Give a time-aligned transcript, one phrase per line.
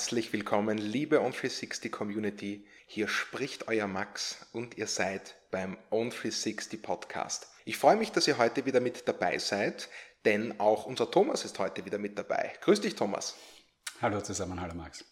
[0.00, 2.66] herzlich willkommen, liebe On360 Community.
[2.86, 7.48] Hier spricht euer Max und ihr seid beim On360 Podcast.
[7.66, 9.90] Ich freue mich, dass ihr heute wieder mit dabei seid,
[10.24, 12.54] denn auch unser Thomas ist heute wieder mit dabei.
[12.62, 13.36] Grüß dich, Thomas.
[14.00, 15.04] Hallo zusammen, hallo Max.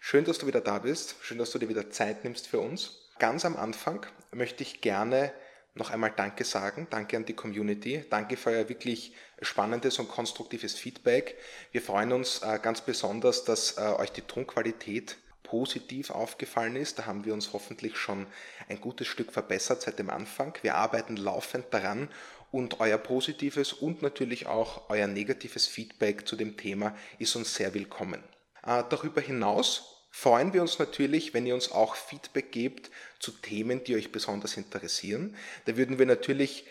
[0.00, 1.14] Schön, dass du wieder da bist.
[1.22, 3.08] Schön, dass du dir wieder Zeit nimmst für uns.
[3.18, 5.32] Ganz am Anfang möchte ich gerne
[5.74, 6.86] noch einmal Danke sagen.
[6.90, 8.04] Danke an die Community.
[8.10, 11.36] Danke für euer wirklich spannendes und konstruktives Feedback.
[11.72, 16.98] Wir freuen uns äh, ganz besonders, dass äh, euch die Tonqualität positiv aufgefallen ist.
[16.98, 18.26] Da haben wir uns hoffentlich schon
[18.68, 20.56] ein gutes Stück verbessert seit dem Anfang.
[20.62, 22.08] Wir arbeiten laufend daran
[22.52, 27.74] und euer positives und natürlich auch euer negatives Feedback zu dem Thema ist uns sehr
[27.74, 28.22] willkommen.
[28.64, 33.84] Äh, darüber hinaus freuen wir uns natürlich, wenn ihr uns auch Feedback gebt zu Themen,
[33.84, 35.36] die euch besonders interessieren.
[35.66, 36.64] Da würden wir natürlich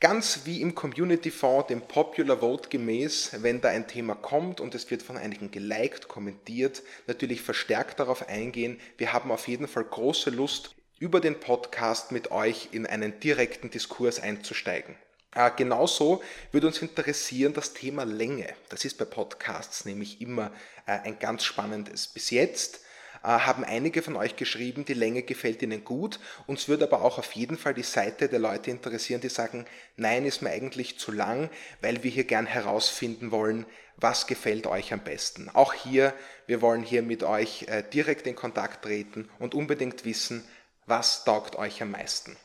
[0.00, 4.74] ganz wie im Community Fonds, dem Popular Vote gemäß, wenn da ein Thema kommt und
[4.74, 8.80] es wird von einigen geliked, kommentiert, natürlich verstärkt darauf eingehen.
[8.98, 13.70] Wir haben auf jeden Fall große Lust, über den Podcast mit euch in einen direkten
[13.70, 14.96] Diskurs einzusteigen.
[15.34, 18.54] Äh, genauso würde uns interessieren das Thema Länge.
[18.68, 20.52] Das ist bei Podcasts nämlich immer
[20.86, 22.06] äh, ein ganz spannendes.
[22.06, 22.80] Bis jetzt
[23.24, 26.20] äh, haben einige von euch geschrieben, die Länge gefällt ihnen gut.
[26.46, 30.24] Uns würde aber auch auf jeden Fall die Seite der Leute interessieren, die sagen, nein,
[30.24, 35.00] ist mir eigentlich zu lang, weil wir hier gern herausfinden wollen, was gefällt euch am
[35.00, 35.48] besten.
[35.48, 36.14] Auch hier,
[36.46, 40.44] wir wollen hier mit euch äh, direkt in Kontakt treten und unbedingt wissen,
[40.86, 42.36] was taugt euch am meisten.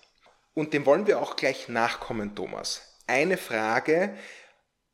[0.59, 2.81] Und dem wollen wir auch gleich nachkommen, Thomas.
[3.07, 4.13] Eine Frage,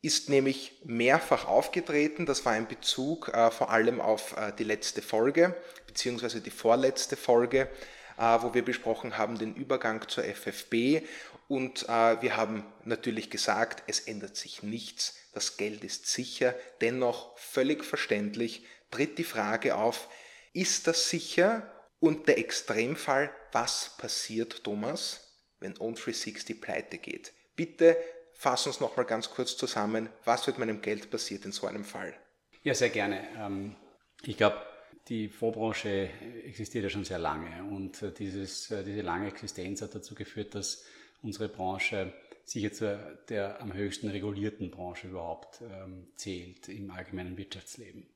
[0.00, 2.24] ist nämlich mehrfach aufgetreten.
[2.24, 7.16] Das war in Bezug äh, vor allem auf äh, die letzte Folge, beziehungsweise die vorletzte
[7.16, 7.68] Folge,
[8.16, 11.04] äh, wo wir besprochen haben den Übergang zur FFB.
[11.48, 16.54] Und äh, wir haben natürlich gesagt, es ändert sich nichts, das Geld ist sicher.
[16.80, 20.08] Dennoch völlig verständlich tritt die Frage auf,
[20.52, 21.68] ist das sicher?
[21.98, 25.25] Und der Extremfall, was passiert, Thomas,
[25.60, 27.32] wenn On360 pleite geht?
[27.56, 27.96] Bitte
[28.36, 31.84] fass uns noch mal ganz kurz zusammen, was mit meinem Geld passiert in so einem
[31.84, 32.14] Fall?
[32.62, 33.26] Ja, sehr gerne.
[33.38, 33.76] Ähm,
[34.22, 34.60] ich glaube,
[35.08, 36.10] die Fondsbranche
[36.44, 40.54] existiert ja schon sehr lange und äh, dieses, äh, diese lange Existenz hat dazu geführt,
[40.54, 40.84] dass
[41.22, 42.12] unsere Branche
[42.44, 48.06] sicher zu der am höchsten regulierten Branche überhaupt ähm, zählt im allgemeinen Wirtschaftsleben.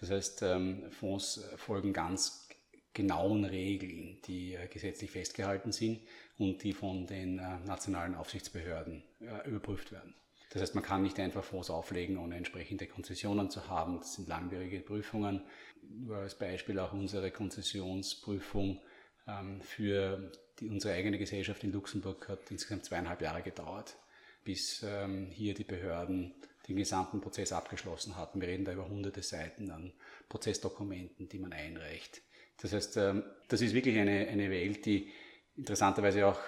[0.00, 2.48] Das heißt, ähm, Fonds folgen ganz
[2.94, 6.00] genauen Regeln, die äh, gesetzlich festgehalten sind
[6.40, 10.14] und die von den äh, nationalen Aufsichtsbehörden äh, überprüft werden.
[10.48, 13.98] Das heißt, man kann nicht einfach Fonds auflegen, ohne entsprechende Konzessionen zu haben.
[13.98, 15.42] Das sind langwierige Prüfungen.
[15.82, 18.80] Nur als Beispiel auch unsere Konzessionsprüfung
[19.28, 23.96] ähm, für die, unsere eigene Gesellschaft in Luxemburg hat insgesamt zweieinhalb Jahre gedauert,
[24.42, 26.34] bis ähm, hier die Behörden
[26.66, 28.40] den gesamten Prozess abgeschlossen hatten.
[28.40, 29.92] Wir reden da über hunderte Seiten an
[30.30, 32.22] Prozessdokumenten, die man einreicht.
[32.62, 35.10] Das heißt, ähm, das ist wirklich eine, eine Welt, die
[35.60, 36.40] interessanterweise auch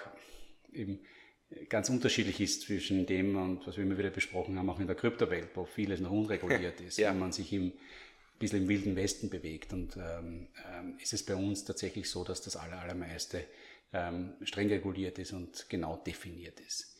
[0.73, 0.99] eben
[1.69, 4.95] ganz unterschiedlich ist zwischen dem und was wir immer wieder besprochen haben, auch in der
[4.95, 7.11] Kryptowelt, wo vieles noch unreguliert ist, ja.
[7.11, 7.73] wenn man sich im
[8.35, 9.73] ein bisschen im wilden Westen bewegt.
[9.73, 13.45] Und ähm, ähm, ist es bei uns tatsächlich so, dass das allermeiste
[13.93, 16.92] ähm, streng reguliert ist und genau definiert ist.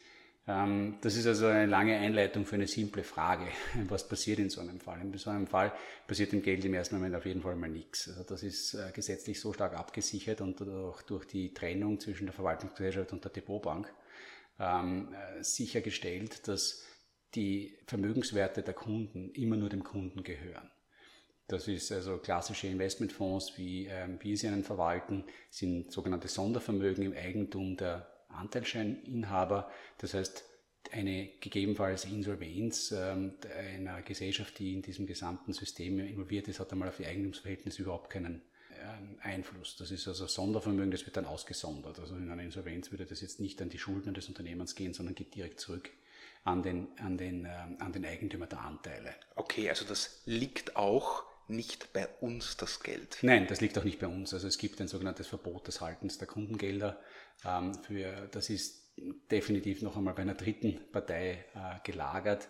[0.46, 3.48] Ähm, das ist also eine lange Einleitung für eine simple Frage.
[3.88, 5.02] Was passiert in so einem Fall?
[5.02, 5.72] In so einem Fall
[6.06, 8.10] passiert dem Geld im ersten Moment auf jeden Fall mal nichts.
[8.10, 12.34] Also das ist äh, gesetzlich so stark abgesichert und auch durch die Trennung zwischen der
[12.34, 13.94] Verwaltungsgesellschaft und der Depotbank
[14.60, 16.84] ähm, äh, sichergestellt, dass
[17.36, 20.70] die Vermögenswerte der Kunden immer nur dem Kunden gehören.
[21.48, 27.14] Das ist also klassische Investmentfonds, wie ähm, wir sie einen verwalten, sind sogenannte Sondervermögen im
[27.14, 29.72] Eigentum der Anteilscheininhaber.
[29.98, 30.44] Das heißt,
[30.92, 36.90] eine gegebenenfalls Insolvenz ähm, einer Gesellschaft, die in diesem gesamten System involviert ist, hat einmal
[36.90, 38.42] auf die Eigentumsverhältnisse überhaupt keinen
[38.82, 39.78] ähm, Einfluss.
[39.78, 42.00] Das ist also Sondervermögen, das wird dann ausgesondert.
[42.00, 45.16] Also in einer Insolvenz würde das jetzt nicht an die Schulden des Unternehmens gehen, sondern
[45.16, 45.90] geht direkt zurück
[46.44, 49.16] an den, an den, ähm, an den Eigentümer der Anteile.
[49.36, 53.18] Okay, also das liegt auch nicht bei uns das Geld.
[53.22, 54.34] Nein, das liegt auch nicht bei uns.
[54.34, 57.00] Also es gibt ein sogenanntes Verbot des Haltens der Kundengelder.
[57.46, 58.84] Ähm, für, das ist
[59.32, 62.50] definitiv noch einmal bei einer dritten Partei äh, gelagert.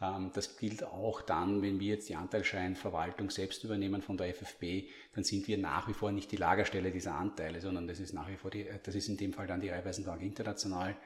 [0.00, 4.88] Ähm, das gilt auch dann, wenn wir jetzt die Anteilscheinverwaltung selbst übernehmen von der FFB,
[5.14, 8.28] dann sind wir nach wie vor nicht die Lagerstelle dieser Anteile, sondern das ist nach
[8.28, 10.96] wie vor die, äh, das ist in dem Fall dann die Raiffeisenbank International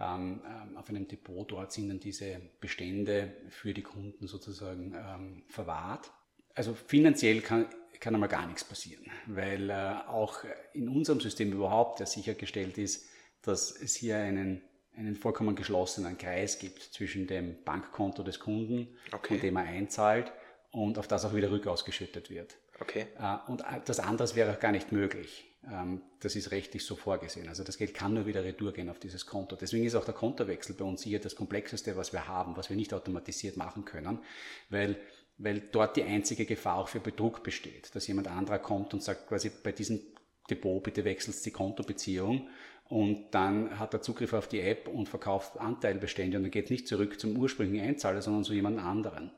[0.00, 0.42] ähm,
[0.76, 1.50] auf einem Depot.
[1.50, 6.10] Dort sind dann diese Bestände für die Kunden sozusagen verwahrt.
[6.54, 7.66] Also finanziell kann,
[8.00, 10.44] kann einmal gar nichts passieren, weil äh, auch
[10.74, 13.08] in unserem System überhaupt ja sichergestellt ist,
[13.42, 14.62] dass es hier einen,
[14.96, 19.34] einen vollkommen geschlossenen Kreis gibt zwischen dem Bankkonto des Kunden, okay.
[19.34, 20.32] von dem er einzahlt
[20.70, 22.56] und auf das auch wieder rückausgeschüttet wird.
[22.80, 23.06] Okay.
[23.18, 25.52] Äh, und das andere wäre auch gar nicht möglich.
[25.70, 27.48] Ähm, das ist rechtlich so vorgesehen.
[27.48, 29.54] Also das Geld kann nur wieder retour gehen auf dieses Konto.
[29.54, 32.76] Deswegen ist auch der Kontowechsel bei uns hier das komplexeste, was wir haben, was wir
[32.76, 34.18] nicht automatisiert machen können,
[34.70, 34.96] weil,
[35.38, 39.28] weil dort die einzige Gefahr auch für Betrug besteht, dass jemand anderer kommt und sagt
[39.28, 40.00] quasi bei diesem
[40.50, 42.48] Depot bitte wechselst die Kontobeziehung
[42.88, 46.86] und dann hat er Zugriff auf die App und verkauft Anteilbestände und dann geht nicht
[46.86, 49.30] zurück zum ursprünglichen Einzahler, sondern zu jemand anderen.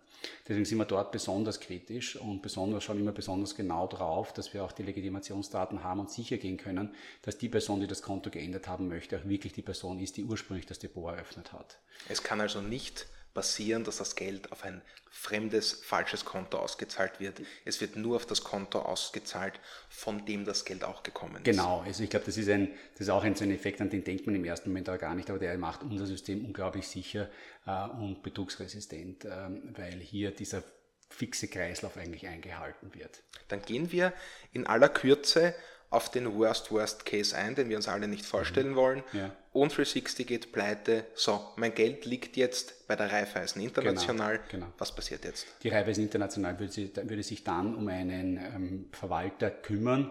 [0.49, 4.65] Deswegen sind wir dort besonders kritisch und besonders schauen immer besonders genau drauf, dass wir
[4.65, 8.67] auch die Legitimationsdaten haben und sicher gehen können, dass die Person, die das Konto geändert
[8.67, 11.79] haben möchte, auch wirklich die Person ist, die ursprünglich das Depot eröffnet hat.
[12.09, 17.41] Es kann also nicht passieren, dass das Geld auf ein fremdes, falsches Konto ausgezahlt wird.
[17.65, 21.45] Es wird nur auf das Konto ausgezahlt, von dem das Geld auch gekommen ist.
[21.45, 23.91] Genau, also ich glaube, das ist, ein, das ist auch ein, so ein Effekt, an
[23.91, 26.89] den denkt man im ersten Moment aber gar nicht, aber der macht unser System unglaublich
[26.89, 27.31] sicher
[27.67, 29.31] äh, und betrugsresistent, äh,
[29.77, 30.63] weil hier dieser
[31.11, 33.23] fixe Kreislauf eigentlich eingehalten wird.
[33.49, 34.13] Dann gehen wir
[34.53, 35.55] in aller Kürze
[35.95, 38.77] auf den Worst-Worst-Case ein, den wir uns alle nicht vorstellen mhm.
[38.77, 39.03] wollen.
[39.13, 39.31] Ja.
[39.53, 41.05] Und 360 geht pleite.
[41.15, 44.39] So, mein Geld liegt jetzt bei der Raiffeisen International.
[44.39, 44.67] Genau, genau.
[44.79, 45.47] Was passiert jetzt?
[45.63, 50.11] Die Raiffeisen International würde, würde sich dann um einen ähm, Verwalter kümmern,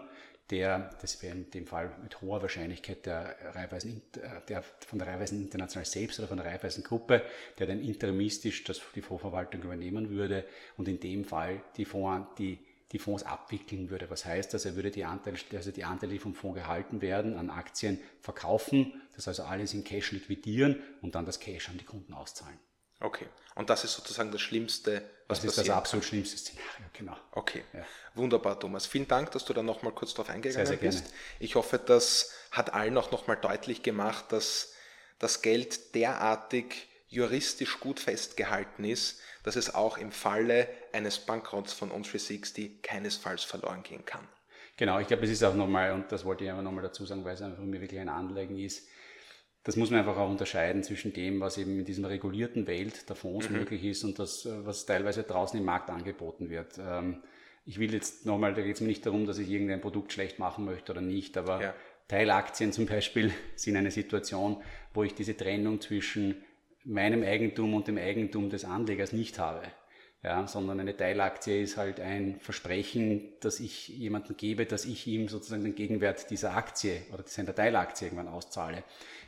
[0.50, 5.08] der, das wäre in dem Fall mit hoher Wahrscheinlichkeit der, Raiffeisen, äh, der von der
[5.08, 7.22] Raiffeisen International selbst oder von der Raiffeisen Gruppe,
[7.58, 10.44] der dann interimistisch das, die Fondsverwaltung übernehmen würde
[10.76, 12.58] und in dem Fall die Fonds, die
[12.94, 14.08] die Fonds abwickeln würde.
[14.08, 14.64] Was heißt das?
[14.64, 19.02] Er würde die Anteile, also die Anteile, die vom Fonds gehalten werden, an Aktien verkaufen,
[19.16, 22.56] das also alles in Cash liquidieren und dann das Cash an die Kunden auszahlen.
[23.00, 23.26] Okay.
[23.56, 27.16] Und das ist sozusagen das Schlimmste, was Das ist das absolut schlimmste Szenario, genau.
[27.32, 27.64] Okay.
[27.72, 27.84] Ja.
[28.14, 28.86] Wunderbar, Thomas.
[28.86, 31.04] Vielen Dank, dass du da nochmal kurz darauf eingegangen sehr, sehr bist.
[31.04, 31.16] Gerne.
[31.40, 34.72] Ich hoffe, das hat allen auch nochmal deutlich gemacht, dass
[35.18, 41.90] das Geld derartig juristisch gut festgehalten ist, dass es auch im Falle eines Bankrotts von
[41.90, 44.26] On360 keinesfalls verloren gehen kann.
[44.76, 47.24] Genau, ich glaube, es ist auch nochmal, und das wollte ich einfach nochmal dazu sagen,
[47.24, 48.88] weil es einfach mir wirklich ein Anliegen ist,
[49.62, 53.16] das muss man einfach auch unterscheiden zwischen dem, was eben in dieser regulierten Welt der
[53.16, 53.58] Fonds mhm.
[53.58, 56.78] möglich ist und das, was teilweise draußen im Markt angeboten wird.
[56.78, 57.22] Ähm,
[57.64, 60.38] ich will jetzt nochmal, da geht es mir nicht darum, dass ich irgendein Produkt schlecht
[60.38, 61.74] machen möchte oder nicht, aber ja.
[62.08, 64.62] Teilaktien zum Beispiel sind eine Situation,
[64.92, 66.44] wo ich diese Trennung zwischen
[66.84, 69.62] meinem Eigentum und dem Eigentum des Anlegers nicht habe.
[70.22, 75.28] Ja, sondern eine Teilaktie ist halt ein Versprechen, das ich jemandem gebe, dass ich ihm
[75.28, 78.84] sozusagen den Gegenwert dieser Aktie oder seiner Teilaktie irgendwann auszahle.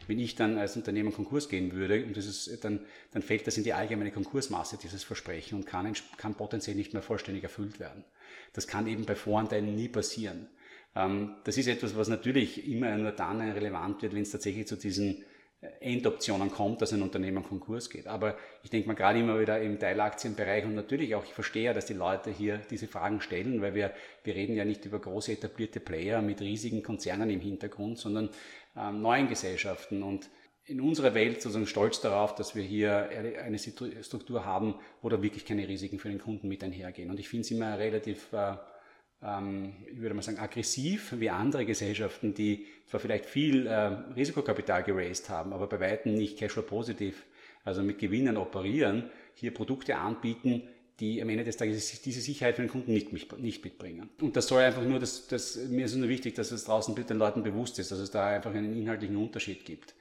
[0.07, 2.81] Wenn ich dann als Unternehmen Konkurs gehen würde, und das ist, dann,
[3.13, 7.03] dann fällt das in die allgemeine Konkursmasse, dieses Versprechen, und kann, kann potenziell nicht mehr
[7.03, 8.03] vollständig erfüllt werden.
[8.55, 10.49] Das kann eben bei Voranteilen nie passieren.
[10.95, 14.77] Ähm, das ist etwas, was natürlich immer nur dann relevant wird, wenn es tatsächlich zu
[14.77, 15.25] diesen
[15.81, 18.07] Endoptionen kommt, dass ein Unternehmen Konkurs geht.
[18.07, 21.73] Aber ich denke mal gerade immer wieder im Teilaktienbereich und natürlich auch, ich verstehe ja,
[21.73, 23.93] dass die Leute hier diese Fragen stellen, weil wir,
[24.25, 28.29] wir reden ja nicht über große etablierte Player mit riesigen Konzernen im Hintergrund, sondern
[28.77, 30.29] ähm, neuen Gesellschaften und
[30.67, 33.09] in unserer Welt sozusagen stolz darauf, dass wir hier
[33.45, 37.09] eine Struktur haben, wo da wirklich keine Risiken für den Kunden mit einhergehen.
[37.09, 38.57] Und ich finde es immer relativ äh,
[39.21, 43.73] ich würde mal sagen, aggressiv wie andere Gesellschaften, die zwar vielleicht viel äh,
[44.15, 47.25] Risikokapital geraced haben, aber bei weitem nicht Cashflow positiv,
[47.65, 50.63] also mit Gewinnen operieren, hier Produkte anbieten,
[51.01, 54.09] die am Ende des Tages diese Sicherheit für den Kunden nicht, nicht mitbringen.
[54.21, 57.19] Und das soll einfach nur, das, das, mir ist nur wichtig, dass es draußen den
[57.19, 59.95] Leuten bewusst ist, dass es da einfach einen inhaltlichen Unterschied gibt.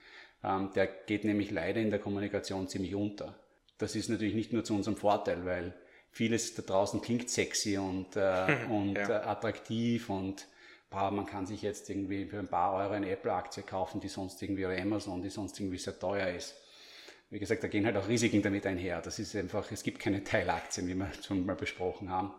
[0.44, 3.36] Ähm, der geht nämlich leider in der Kommunikation ziemlich unter.
[3.78, 5.74] Das ist natürlich nicht nur zu unserem Vorteil, weil
[6.16, 9.10] vieles da draußen klingt sexy und, äh, und ja.
[9.10, 10.48] äh, attraktiv und
[10.90, 14.42] boah, man kann sich jetzt irgendwie für ein paar Euro eine Apple-Aktie kaufen, die sonst
[14.42, 16.56] irgendwie oder Amazon, die sonst irgendwie sehr teuer ist.
[17.30, 19.02] Wie gesagt, da gehen halt auch Risiken damit einher.
[19.02, 22.34] Das ist einfach, es gibt keine Teilaktien, wie wir schon mal besprochen haben.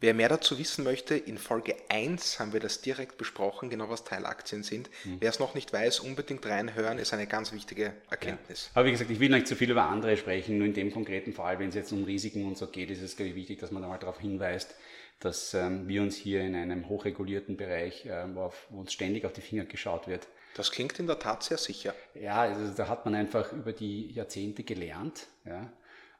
[0.00, 4.04] Wer mehr dazu wissen möchte, in Folge 1 haben wir das direkt besprochen, genau was
[4.04, 4.88] Teilaktien sind.
[5.04, 5.16] Mhm.
[5.18, 8.66] Wer es noch nicht weiß, unbedingt reinhören, ist eine ganz wichtige Erkenntnis.
[8.66, 8.80] Ja.
[8.80, 11.32] Aber wie gesagt, ich will nicht zu viel über andere sprechen, nur in dem konkreten
[11.32, 13.72] Fall, wenn es jetzt um Risiken und so geht, ist es, glaube ich, wichtig, dass
[13.72, 14.74] man einmal darauf hinweist,
[15.18, 19.24] dass ähm, wir uns hier in einem hochregulierten Bereich, äh, wo, auf, wo, uns ständig
[19.24, 20.28] auf die Finger geschaut wird.
[20.54, 21.92] Das klingt in der Tat sehr sicher.
[22.14, 25.26] Ja, also da hat man einfach über die Jahrzehnte gelernt.
[25.44, 25.72] Ja,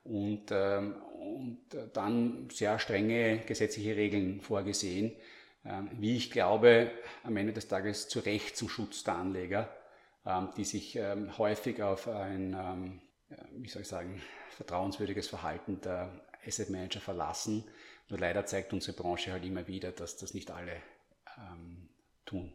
[0.05, 1.61] und, ähm, und
[1.93, 5.13] dann sehr strenge gesetzliche Regeln vorgesehen,
[5.65, 6.91] ähm, wie ich glaube,
[7.25, 9.69] am Ende des Tages zu Recht zum Schutz der Anleger,
[10.25, 10.99] ähm, die sich
[11.39, 13.01] häufig auf ein, ähm,
[13.53, 14.23] wie soll ich sagen,
[14.57, 16.11] vertrauenswürdiges Verhalten der
[16.47, 17.65] Asset Manager verlassen.
[18.09, 20.77] Nur leider zeigt unsere Branche halt immer wieder, dass das nicht alle
[21.37, 21.89] ähm,
[22.25, 22.53] tun.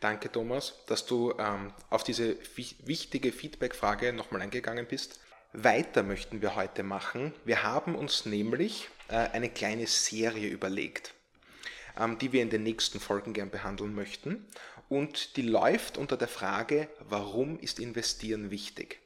[0.00, 5.18] Danke, Thomas, dass du ähm, auf diese wichtige Feedback-Frage nochmal eingegangen bist.
[5.54, 7.32] Weiter möchten wir heute machen.
[7.44, 11.14] Wir haben uns nämlich äh, eine kleine Serie überlegt.
[11.98, 14.46] ähm, die wir in den nächsten Folgen gern behandeln möchten.
[14.88, 19.00] Und die läuft unter der Frage, warum ist Investieren wichtig?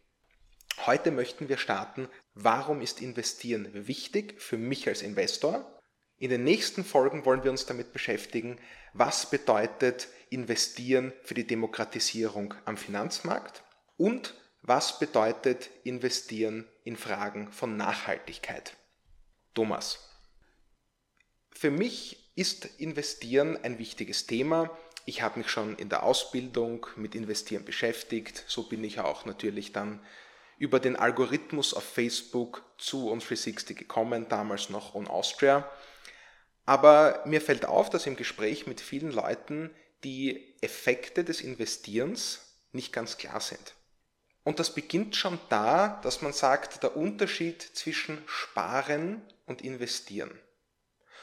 [0.86, 5.80] Heute möchten wir starten, warum ist Investieren wichtig für mich als Investor?
[6.18, 8.58] In den nächsten Folgen wollen wir uns damit beschäftigen,
[8.92, 13.62] was bedeutet Investieren für die Demokratisierung am Finanzmarkt
[13.96, 18.76] und was bedeutet Investieren in Fragen von Nachhaltigkeit.
[19.54, 20.08] Thomas,
[21.50, 24.70] für mich ist Investieren ein wichtiges Thema.
[25.06, 28.44] Ich habe mich schon in der Ausbildung mit Investieren beschäftigt.
[28.46, 30.00] So bin ich auch natürlich dann
[30.58, 35.68] über den Algorithmus auf Facebook zu On360 gekommen, damals noch On Austria.
[36.64, 39.70] Aber mir fällt auf, dass im Gespräch mit vielen Leuten
[40.04, 43.74] die Effekte des Investierens nicht ganz klar sind.
[44.48, 50.30] Und das beginnt schon da, dass man sagt, der Unterschied zwischen Sparen und Investieren.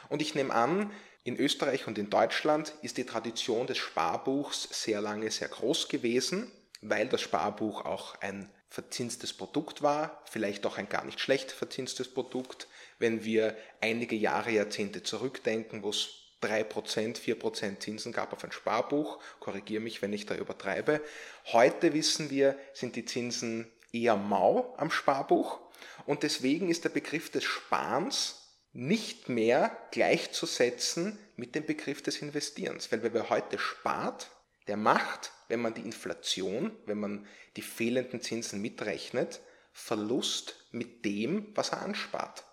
[0.08, 0.92] Und ich nehme an,
[1.24, 6.52] in Österreich und in Deutschland ist die Tradition des Sparbuchs sehr lange sehr groß gewesen,
[6.82, 12.06] weil das Sparbuch auch ein verzinstes Produkt war, vielleicht auch ein gar nicht schlecht verzinstes
[12.06, 12.68] Produkt.
[13.00, 19.20] Wenn wir einige Jahre, Jahrzehnte zurückdenken, wo es 3%, 4% Zinsen gab auf ein Sparbuch,
[19.40, 21.00] korrigiere mich, wenn ich da übertreibe.
[21.46, 25.60] Heute wissen wir, sind die Zinsen eher mau am Sparbuch
[26.06, 32.92] und deswegen ist der Begriff des Sparens nicht mehr gleichzusetzen mit dem Begriff des Investierens,
[32.92, 34.30] weil wer heute spart,
[34.66, 37.26] der macht, wenn man die Inflation, wenn man
[37.56, 39.40] die fehlenden Zinsen mitrechnet,
[39.72, 42.44] Verlust mit dem, was er anspart.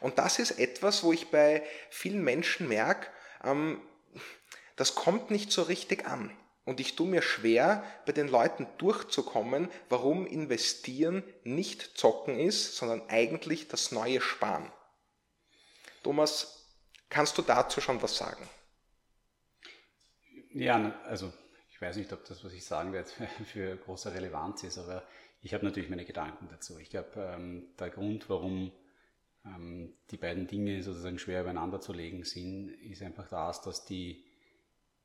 [0.00, 3.08] Und das ist etwas, wo ich bei vielen Menschen merke,
[3.42, 3.82] ähm,
[4.76, 6.36] das kommt nicht so richtig an.
[6.64, 13.02] Und ich tue mir schwer, bei den Leuten durchzukommen, warum investieren nicht zocken ist, sondern
[13.08, 14.70] eigentlich das neue Sparen.
[16.02, 16.68] Thomas,
[17.08, 18.48] kannst du dazu schon was sagen?
[20.52, 21.32] Ja, also
[21.70, 23.10] ich weiß nicht, ob das, was ich sagen werde,
[23.52, 25.02] für große Relevanz ist, aber
[25.42, 26.78] ich habe natürlich meine Gedanken dazu.
[26.78, 28.72] Ich glaube, ähm, der Grund, warum
[29.44, 34.24] ähm, die beiden Dinge sozusagen schwer übereinander zu legen sind, ist einfach das, dass die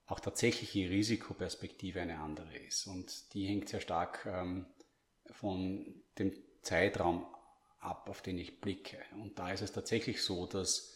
[0.07, 2.87] auch tatsächliche Risikoperspektive eine andere ist.
[2.87, 4.65] Und die hängt sehr stark ähm,
[5.31, 7.25] von dem Zeitraum
[7.79, 8.97] ab, auf den ich blicke.
[9.13, 10.93] Und da ist es tatsächlich so, dass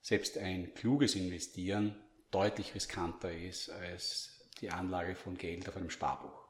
[0.00, 1.96] selbst ein kluges Investieren
[2.30, 6.46] deutlich riskanter ist als die Anlage von Geld auf einem Sparbuch.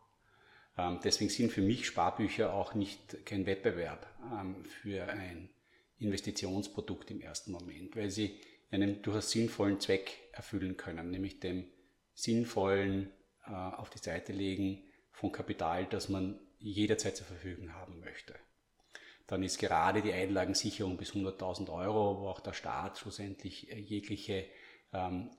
[0.78, 5.48] Ähm, deswegen sind für mich Sparbücher auch nicht kein Wettbewerb ähm, für ein
[5.98, 8.38] Investitionsprodukt im ersten Moment, weil sie
[8.70, 11.64] einen durchaus sinnvollen Zweck erfüllen können, nämlich dem
[12.14, 13.10] sinnvollen
[13.46, 18.34] äh, auf die Seite legen von Kapital, das man jederzeit zur Verfügung haben möchte.
[19.26, 24.46] Dann ist gerade die Einlagensicherung bis 100.000 Euro, wo auch der Staat schlussendlich äh, jegliche
[24.92, 25.30] ähm,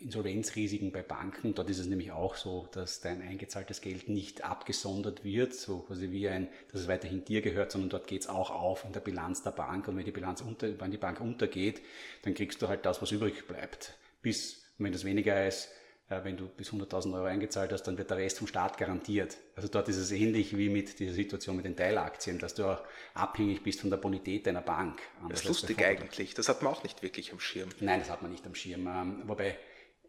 [0.00, 1.54] Insolvenzrisiken bei Banken.
[1.54, 6.10] Dort ist es nämlich auch so, dass dein eingezahltes Geld nicht abgesondert wird, so quasi
[6.10, 9.00] wie ein, dass es weiterhin dir gehört, sondern dort geht es auch auf in der
[9.00, 9.88] Bilanz der Bank.
[9.88, 11.82] Und wenn die Bilanz unter, wenn die Bank untergeht,
[12.22, 13.94] dann kriegst du halt das, was übrig bleibt.
[14.22, 15.68] Bis, wenn das weniger ist,
[16.10, 19.36] äh, wenn du bis 100.000 Euro eingezahlt hast, dann wird der Rest vom Staat garantiert.
[19.54, 22.82] Also dort ist es ähnlich wie mit dieser Situation mit den Teilaktien, dass du auch
[23.14, 25.00] abhängig bist von der Bonität deiner Bank.
[25.28, 26.34] Das ist lustig eigentlich.
[26.34, 27.68] Das hat man auch nicht wirklich am Schirm.
[27.80, 28.86] Nein, das hat man nicht am Schirm.
[28.86, 29.56] Ähm, wobei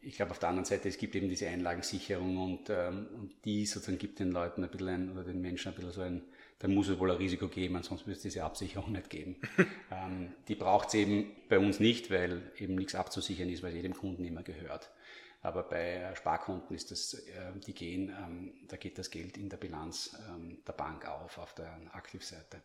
[0.02, 3.66] ich glaube auf der anderen Seite, es gibt eben diese Einlagensicherung und, ähm, und die
[3.66, 6.24] sozusagen gibt den Leuten ein bisschen ein, oder den Menschen ein bisschen so ein,
[6.60, 9.36] da muss es wohl ein Risiko geben, ansonsten würde es diese Absicherung nicht geben.
[9.92, 13.94] ähm, die braucht es eben bei uns nicht, weil eben nichts abzusichern ist, weil jedem
[13.94, 14.92] Kunden immer gehört.
[15.44, 19.58] Aber bei Sparkonten ist das, äh, die gehen, ähm, da geht das Geld in der
[19.58, 22.62] Bilanz ähm, der Bank auf, auf der Aktivseite.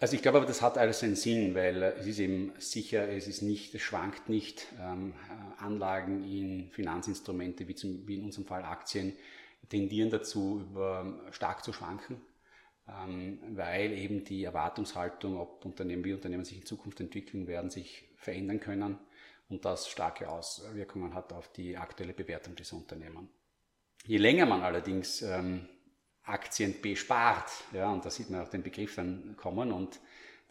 [0.00, 3.28] Also ich glaube aber, das hat alles einen Sinn, weil es ist eben sicher, es
[3.28, 4.66] ist nicht, es schwankt nicht.
[4.80, 5.14] Ähm,
[5.58, 9.16] Anlagen in Finanzinstrumente, wie, zum, wie in unserem Fall Aktien,
[9.68, 12.20] tendieren dazu, über, stark zu schwanken,
[12.88, 18.08] ähm, weil eben die Erwartungshaltung, ob Unternehmen, wie Unternehmen sich in Zukunft entwickeln werden, sich
[18.16, 18.98] verändern können
[19.48, 23.28] und das starke Auswirkungen hat auf die aktuelle Bewertung dieser Unternehmen.
[24.06, 25.68] Je länger man allerdings ähm,
[26.24, 27.50] Aktien bespart.
[27.72, 30.00] Ja, und da sieht man auch den Begriff dann kommen und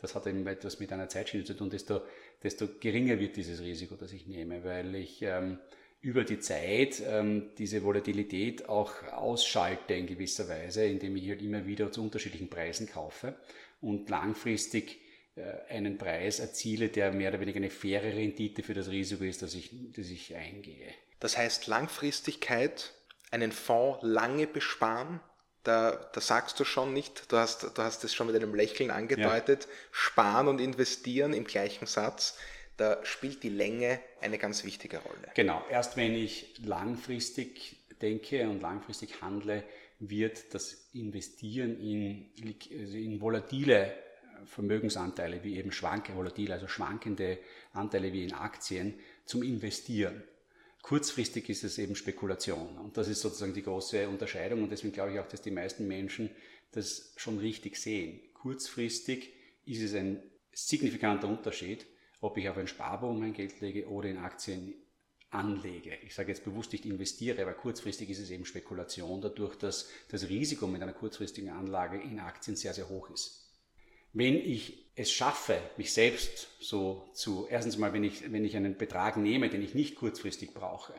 [0.02, 2.02] das hat eben etwas mit einer Zeitschiene zu tun, desto,
[2.44, 5.60] desto geringer wird dieses Risiko, das ich nehme, weil ich ähm,
[6.02, 11.66] über die Zeit ähm, diese Volatilität auch ausschalte in gewisser Weise, indem ich halt immer
[11.66, 13.36] wieder zu unterschiedlichen Preisen kaufe
[13.80, 15.00] und langfristig
[15.36, 19.42] äh, einen Preis erziele, der mehr oder weniger eine faire Rendite für das Risiko ist,
[19.42, 20.94] das ich, das ich eingehe.
[21.22, 22.94] Das heißt Langfristigkeit,
[23.32, 25.22] einen Fonds lange besparen,
[25.64, 28.92] da, da sagst du schon nicht, du hast, du hast es schon mit einem Lächeln
[28.92, 29.70] angedeutet, ja.
[29.92, 32.38] sparen und investieren im gleichen Satz.
[32.78, 35.32] da spielt die Länge eine ganz wichtige Rolle.
[35.36, 39.64] Genau, erst wenn ich langfristig denke und langfristig handle,
[40.00, 42.32] wird das Investieren in,
[42.80, 43.94] also in volatile
[44.46, 47.40] Vermögensanteile wie eben schwanke, volatil, also schwankende
[47.74, 50.24] Anteile wie in Aktien zum Investieren.
[50.84, 52.78] Kurzfristig ist es eben Spekulation.
[52.78, 54.64] Und das ist sozusagen die große Unterscheidung.
[54.64, 56.30] Und deswegen glaube ich auch, dass die meisten Menschen
[56.72, 58.20] das schon richtig sehen.
[58.34, 59.34] Kurzfristig
[59.66, 60.22] ist es ein
[60.52, 61.86] signifikanter Unterschied,
[62.20, 64.74] ob ich auf ein Sparbuch mein Geld lege oder in Aktien
[65.30, 65.96] anlege.
[66.04, 70.28] Ich sage jetzt bewusst nicht investiere, aber kurzfristig ist es eben Spekulation, dadurch, dass das
[70.28, 73.50] Risiko mit einer kurzfristigen Anlage in Aktien sehr, sehr hoch ist.
[74.12, 78.78] Wenn ich es schaffe, mich selbst so zu, erstens mal, wenn ich, wenn ich einen
[78.78, 80.94] Betrag nehme, den ich nicht kurzfristig brauche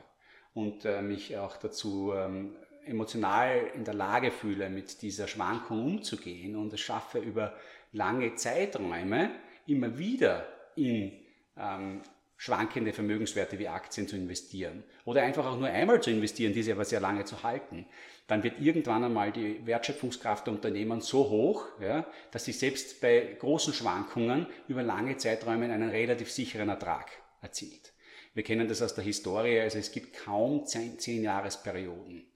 [0.52, 6.56] und äh, mich auch dazu ähm, emotional in der Lage fühle, mit dieser Schwankung umzugehen
[6.56, 7.54] und es schaffe, über
[7.92, 9.30] lange Zeiträume
[9.66, 10.46] immer wieder
[10.76, 11.12] in
[11.56, 12.02] ähm,
[12.44, 16.84] schwankende Vermögenswerte wie Aktien zu investieren oder einfach auch nur einmal zu investieren, diese aber
[16.84, 17.86] sehr lange zu halten,
[18.26, 23.34] dann wird irgendwann einmal die Wertschöpfungskraft der Unternehmen so hoch, ja, dass sie selbst bei
[23.40, 27.94] großen Schwankungen über lange Zeiträume einen relativ sicheren Ertrag erzielt.
[28.34, 32.26] Wir kennen das aus der Historie, also es gibt kaum zehn, zehn Jahresperioden,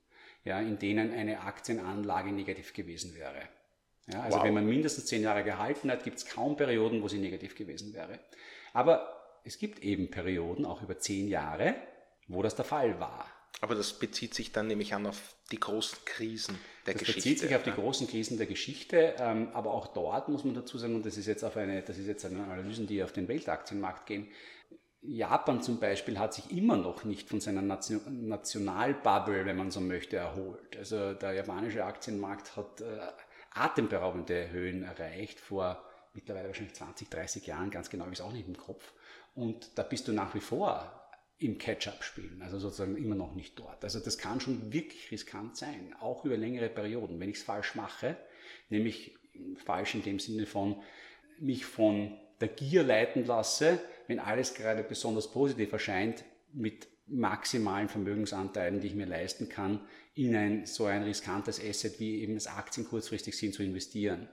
[0.42, 3.42] ja, in denen eine Aktienanlage negativ gewesen wäre.
[4.10, 4.44] Ja, also wow.
[4.44, 7.92] wenn man mindestens zehn Jahre gehalten hat, gibt es kaum Perioden, wo sie negativ gewesen
[7.92, 8.20] wäre.
[8.72, 11.74] Aber es gibt eben Perioden, auch über zehn Jahre,
[12.26, 13.26] wo das der Fall war.
[13.60, 17.18] Aber das bezieht sich dann nämlich an auf die großen Krisen der das Geschichte.
[17.18, 20.54] Das bezieht sich auf die großen Krisen der Geschichte, ähm, aber auch dort muss man
[20.54, 23.12] dazu sagen, und das ist jetzt auf eine, das ist jetzt eine Analysen, die auf
[23.12, 24.28] den Weltaktienmarkt gehen.
[25.00, 29.80] Japan zum Beispiel hat sich immer noch nicht von seiner Nation, Nationalbubble, wenn man so
[29.80, 30.76] möchte, erholt.
[30.76, 33.00] Also der japanische Aktienmarkt hat äh,
[33.50, 35.82] atemberaubende Höhen erreicht vor
[36.14, 38.92] mittlerweile wahrscheinlich 20, 30 Jahren, ganz genau ist auch nicht im Kopf.
[39.38, 40.92] Und da bist du nach wie vor
[41.38, 43.84] im Catch-up spielen, also sozusagen immer noch nicht dort.
[43.84, 47.20] Also das kann schon wirklich riskant sein, auch über längere Perioden.
[47.20, 48.16] Wenn ich es falsch mache,
[48.68, 49.16] nämlich
[49.64, 50.82] falsch in dem Sinne von
[51.38, 58.80] mich von der Gier leiten lasse, wenn alles gerade besonders positiv erscheint, mit maximalen Vermögensanteilen,
[58.80, 62.88] die ich mir leisten kann, in ein so ein riskantes Asset wie eben das Aktien
[62.88, 64.28] kurzfristig sind zu investieren.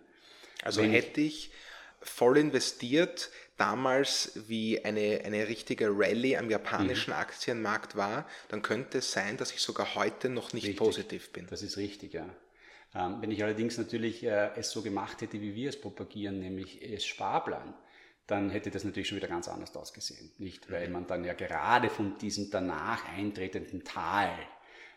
[0.64, 1.52] Also wenn hätte ich
[2.08, 7.20] voll investiert, damals wie eine, eine richtige Rallye am japanischen mhm.
[7.20, 10.78] Aktienmarkt war, dann könnte es sein, dass ich sogar heute noch nicht richtig.
[10.78, 11.48] positiv bin.
[11.48, 12.28] Das ist richtig, ja.
[12.94, 16.82] Ähm, wenn ich allerdings natürlich äh, es so gemacht hätte, wie wir es propagieren, nämlich
[16.82, 17.74] es Sparplan,
[18.28, 20.32] dann hätte das natürlich schon wieder ganz anders ausgesehen.
[20.38, 20.94] Nicht, weil mhm.
[20.94, 24.32] man dann ja gerade von diesem danach eintretenden Tal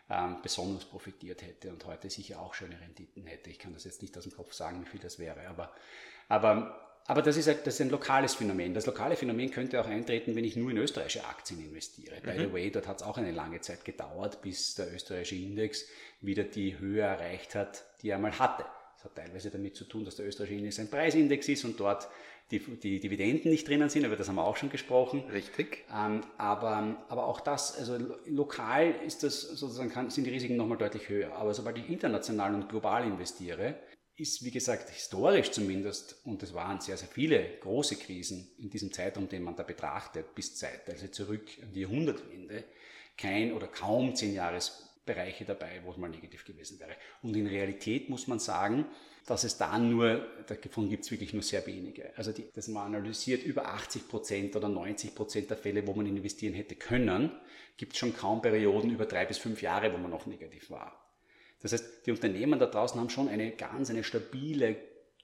[0.09, 3.49] ähm, besonders profitiert hätte und heute sicher auch schöne Renditen hätte.
[3.49, 5.71] Ich kann das jetzt nicht aus dem Kopf sagen, wie viel das wäre, aber,
[6.27, 8.75] aber aber das ist, ein, das ist ein lokales Phänomen.
[8.75, 12.15] Das lokale Phänomen könnte auch eintreten, wenn ich nur in österreichische Aktien investiere.
[12.17, 12.23] Mhm.
[12.23, 12.53] By the mhm.
[12.53, 15.87] way, dort hat es auch eine lange Zeit gedauert, bis der österreichische Index
[16.21, 18.63] wieder die Höhe erreicht hat, die er einmal hatte.
[18.93, 22.07] Das hat teilweise damit zu tun, dass der österreichische Index ein Preisindex ist und dort
[22.51, 25.23] die, die Dividenden nicht drinnen sind, aber das haben wir auch schon gesprochen.
[25.31, 25.85] Richtig.
[25.91, 30.77] Ähm, aber, aber auch das, also lokal ist das sozusagen, kann, sind die Risiken nochmal
[30.77, 31.35] deutlich höher.
[31.35, 33.75] Aber sobald ich international und global investiere,
[34.19, 38.91] ist, wie gesagt, historisch zumindest, und es waren sehr, sehr viele große Krisen in diesem
[38.91, 42.63] Zeitraum, den man da betrachtet, bis Zeit, also zurück an die Jahrhundertwende,
[43.17, 46.95] kein oder kaum zehn Jahresbereiche dabei, wo es mal negativ gewesen wäre.
[47.21, 48.85] Und in Realität muss man sagen,
[49.25, 52.17] dass es da nur, davon gibt es wirklich nur sehr wenige.
[52.17, 56.07] Also die, dass man analysiert, über 80 Prozent oder 90 Prozent der Fälle, wo man
[56.07, 57.31] investieren hätte können,
[57.77, 61.08] gibt es schon kaum Perioden über drei bis fünf Jahre, wo man noch negativ war.
[61.61, 64.77] Das heißt, die Unternehmen da draußen haben schon eine ganz, eine stabile,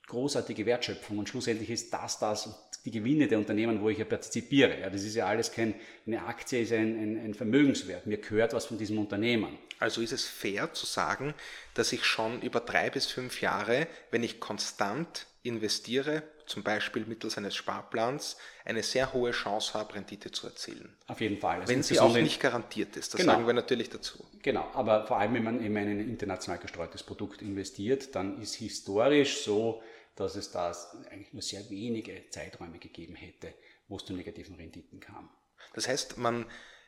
[0.07, 4.79] großartige Wertschöpfung und schlussendlich ist das das die Gewinne der Unternehmen, wo ich ja partizipiere.
[4.79, 5.73] Ja, das ist ja alles kein,
[6.05, 8.05] eine Aktie ist ein, ein, ein Vermögenswert.
[8.05, 9.57] Mir gehört was von diesem Unternehmen.
[9.79, 11.33] Also ist es fair zu sagen,
[11.73, 17.37] dass ich schon über drei bis fünf Jahre, wenn ich konstant investiere, zum Beispiel mittels
[17.37, 20.95] eines Sparplans, eine sehr hohe Chance habe, Rendite zu erzielen.
[21.07, 21.61] Auf jeden Fall.
[21.61, 23.33] Also wenn sie auch nicht garantiert ist, das genau.
[23.33, 24.25] sagen wir natürlich dazu.
[24.41, 29.43] Genau, aber vor allem, wenn man in ein international gestreutes Produkt investiert, dann ist historisch
[29.43, 29.81] so,
[30.15, 30.73] dass es da
[31.11, 33.53] eigentlich nur sehr wenige Zeiträume gegeben hätte,
[33.87, 35.29] wo es zu negativen Renditen kam.
[35.73, 36.45] Das heißt, man,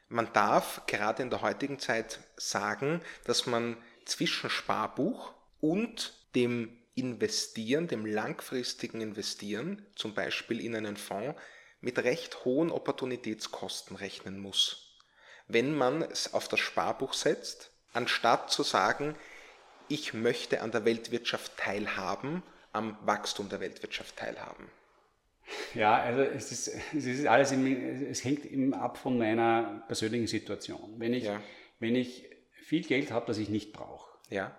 [0.07, 7.87] man darf gerade in der heutigen Zeit sagen, dass man zwischen Sparbuch und dem Investieren,
[7.87, 11.39] dem langfristigen Investieren, zum Beispiel in einen Fonds,
[11.79, 14.97] mit recht hohen Opportunitätskosten rechnen muss.
[15.47, 19.15] Wenn man es auf das Sparbuch setzt, anstatt zu sagen,
[19.87, 24.69] ich möchte an der Weltwirtschaft teilhaben, am Wachstum der Weltwirtschaft teilhaben.
[25.73, 27.65] Ja, also es ist, es ist alles, im,
[28.09, 30.95] es hängt eben ab von meiner persönlichen Situation.
[30.97, 31.41] Wenn ich, ja.
[31.79, 34.57] wenn ich viel Geld habe, das ich nicht brauche, ja.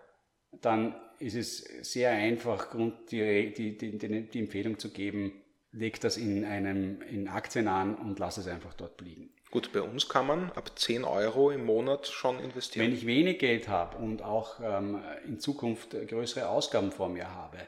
[0.53, 1.59] Dann ist es
[1.93, 2.75] sehr einfach,
[3.11, 5.33] die, die, die, die Empfehlung zu geben,
[5.73, 9.31] leg das in einem in Aktien an und lass es einfach dort liegen.
[9.51, 12.87] Gut, bei uns kann man ab 10 Euro im Monat schon investieren.
[12.87, 17.59] Wenn ich wenig Geld habe und auch ähm, in Zukunft größere Ausgaben vor mir habe,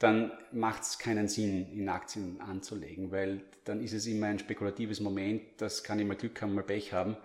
[0.00, 5.00] dann macht es keinen Sinn, in Aktien anzulegen, weil dann ist es immer ein spekulatives
[5.00, 7.16] Moment, das kann immer Glück haben, mal Pech haben.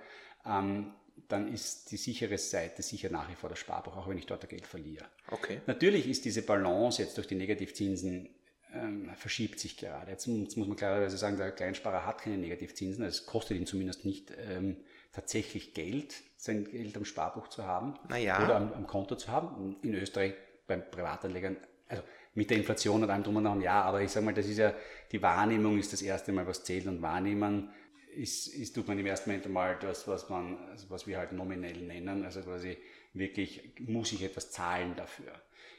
[0.45, 0.93] Ähm,
[1.27, 4.47] dann ist die sichere Seite sicher nach wie vor der Sparbuch, auch wenn ich dort
[4.49, 5.05] Geld verliere.
[5.29, 5.61] Okay.
[5.67, 8.29] Natürlich ist diese Balance jetzt durch die Negativzinsen
[8.73, 10.11] ähm, verschiebt sich gerade.
[10.11, 13.65] Jetzt, jetzt, muss man klarerweise sagen, der Kleinsparer hat keine Negativzinsen, also es kostet ihn
[13.65, 14.77] zumindest nicht ähm,
[15.11, 18.43] tatsächlich Geld, sein Geld am Sparbuch zu haben naja.
[18.43, 19.77] oder am, am, Konto zu haben.
[19.81, 20.33] In Österreich
[20.67, 21.57] beim Privatanlegern,
[21.87, 24.47] also mit der Inflation und allem drum und dran, ja, aber ich sage mal, das
[24.47, 24.73] ist ja,
[25.11, 27.69] die Wahrnehmung ist das erste Mal, was zählt und wahrnehmen
[28.15, 31.31] ist, ist tut man im ersten Moment einmal das, was man, also was wir halt
[31.31, 32.77] nominell nennen, also quasi
[33.13, 35.33] wirklich muss ich etwas zahlen dafür.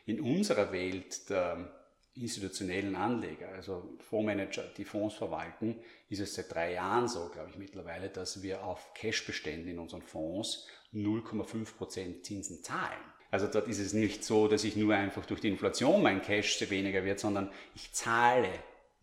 [0.06, 1.72] In unserer Welt der
[2.14, 7.56] institutionellen Anleger, also Fondsmanager, die Fonds verwalten, ist es seit drei Jahren so, glaube ich
[7.56, 13.00] mittlerweile, dass wir auf Cashbestände in unseren Fonds 0,5% Zinsen zahlen.
[13.32, 16.70] Also dort ist es nicht so, dass ich nur einfach durch die Inflation mein Cash
[16.70, 18.48] weniger wird, sondern ich zahle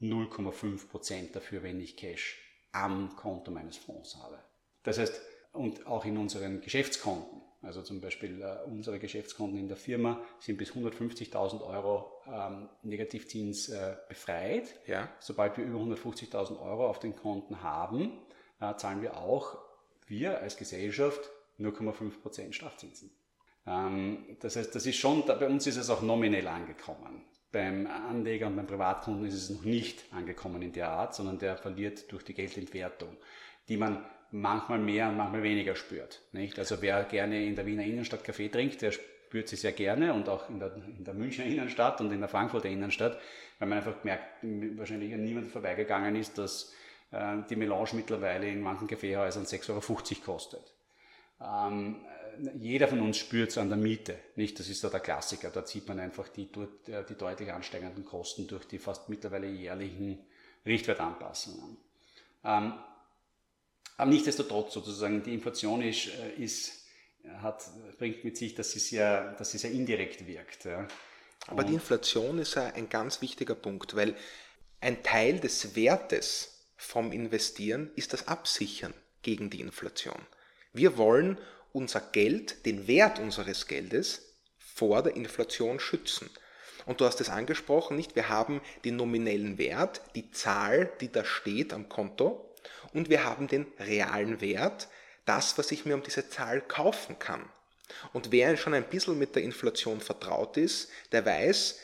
[0.02, 2.40] 0,5% dafür, wenn ich Cash
[2.72, 4.40] am Konto meines Fonds habe.
[4.84, 5.22] Das heißt,
[5.54, 10.58] und auch in unseren Geschäftskonten, also zum Beispiel äh, unsere Geschäftskonten in der Firma sind
[10.58, 14.74] bis 150.000 Euro ähm, Negativzins äh, befreit.
[14.88, 15.10] Ja.
[15.20, 18.18] Sobald wir über 150.000 Euro auf den Konten haben,
[18.60, 19.60] äh, zahlen wir auch,
[20.08, 21.30] wir als Gesellschaft,
[21.60, 23.12] 0,5% Strafzinsen.
[23.68, 27.24] Ähm, das heißt, das ist schon, bei uns ist es auch nominell angekommen.
[27.52, 31.58] Beim Anleger und beim Privatkunden ist es noch nicht angekommen in der Art, sondern der
[31.58, 33.18] verliert durch die Geldentwertung,
[33.68, 36.22] die man manchmal mehr und manchmal weniger spürt.
[36.32, 36.58] Nicht?
[36.58, 40.30] Also wer gerne in der Wiener Innenstadt Kaffee trinkt, der spürt sie sehr gerne und
[40.30, 43.20] auch in der, in der Münchner Innenstadt und in der Frankfurter Innenstadt,
[43.60, 44.44] weil man einfach merkt,
[44.78, 46.74] wahrscheinlich an niemand vorbeigegangen ist, dass
[47.12, 50.74] äh, die Melange mittlerweile in manchen Kaffeehäusern 6,50 Euro kostet.
[51.42, 51.98] Ähm,
[52.60, 54.18] jeder von uns spürt es an der Miete.
[54.36, 54.60] Nicht?
[54.60, 55.50] Das ist so der Klassiker.
[55.50, 56.50] Dort sieht man einfach die,
[56.88, 60.20] äh, die deutlich ansteigenden Kosten durch die fast mittlerweile jährlichen
[60.66, 61.78] Richtwertanpassungen.
[62.44, 62.74] Ähm,
[63.98, 66.86] aber nichtsdestotrotz sozusagen, die Inflation ist, äh, ist,
[67.42, 67.64] hat,
[67.98, 70.66] bringt mit sich, dass sie sehr, dass sie sehr indirekt wirkt.
[70.66, 70.88] Ja.
[71.48, 74.16] Aber die Inflation ist ein ganz wichtiger Punkt, weil
[74.80, 80.20] ein Teil des Wertes vom Investieren ist das Absichern gegen die Inflation.
[80.74, 81.38] Wir wollen
[81.74, 86.30] unser Geld, den Wert unseres Geldes vor der Inflation schützen.
[86.86, 88.16] Und du hast es angesprochen, nicht?
[88.16, 92.54] Wir haben den nominellen Wert, die Zahl, die da steht am Konto,
[92.94, 94.88] und wir haben den realen Wert,
[95.26, 97.48] das, was ich mir um diese Zahl kaufen kann.
[98.14, 101.80] Und wer schon ein bisschen mit der Inflation vertraut ist, der weiß,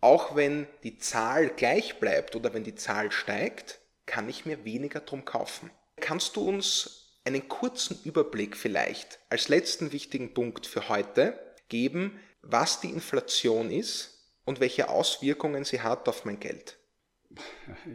[0.00, 5.00] auch wenn die Zahl gleich bleibt oder wenn die Zahl steigt, kann ich mir weniger
[5.00, 5.70] drum kaufen.
[5.96, 12.80] Kannst du uns einen kurzen Überblick vielleicht als letzten wichtigen Punkt für heute geben, was
[12.80, 16.78] die Inflation ist und welche Auswirkungen sie hat auf mein Geld?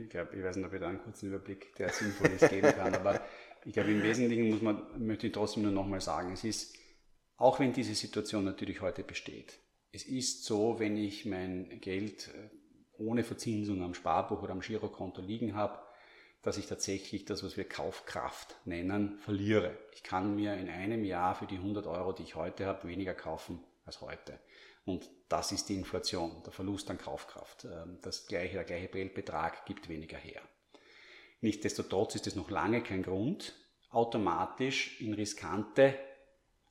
[0.04, 2.72] Ich glaube, ich weiß nicht, ob ich da einen kurzen Überblick, der sinnvoll ist, geben
[2.72, 3.20] kann, aber
[3.66, 6.78] ich glaube, im Wesentlichen muss man, möchte ich trotzdem nur nochmal sagen, es ist,
[7.36, 9.60] auch wenn diese Situation natürlich heute besteht,
[9.92, 12.50] es ist so, wenn ich mein Geld äh,
[12.98, 15.80] ohne Verzinsung am Sparbuch oder am Girokonto liegen habe,
[16.46, 19.76] dass ich tatsächlich das, was wir Kaufkraft nennen, verliere.
[19.94, 23.16] Ich kann mir in einem Jahr für die 100 Euro, die ich heute habe, weniger
[23.16, 24.40] kaufen als heute.
[24.86, 27.66] Und das ist die Inflation, der Verlust an Kaufkraft.
[27.66, 30.44] Ähm, das gleiche, der gleiche Geldbetrag gibt weniger her.
[31.42, 33.56] Nichtsdestotrotz ist es noch lange kein Grund,
[33.90, 35.98] automatisch in riskante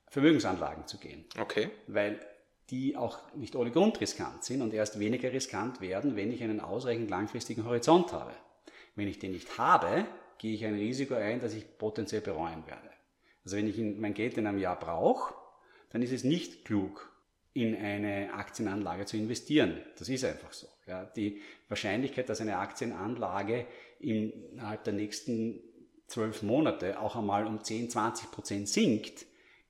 [0.06, 1.24] Vermögensanlagen zu gehen.
[1.37, 1.68] Okay.
[1.88, 2.24] Weil
[2.70, 6.60] die auch nicht ohne Grund riskant sind und erst weniger riskant werden, wenn ich einen
[6.60, 8.34] ausreichend langfristigen Horizont habe.
[8.94, 10.07] Wenn ich den nicht habe,
[10.38, 12.90] gehe ich ein Risiko ein, das ich potenziell bereuen werde.
[13.44, 15.35] Also wenn ich mein Geld in einem Jahr brauche,
[15.90, 17.11] dann ist es nicht klug,
[17.52, 19.80] in eine Aktienanlage zu investieren.
[19.98, 20.66] Das ist einfach so.
[20.87, 23.66] Ja, die Wahrscheinlichkeit, dass eine Aktienanlage
[24.00, 25.61] innerhalb der nächsten
[26.07, 29.24] zwölf Monate auch einmal um 10, 20 Prozent sinkt,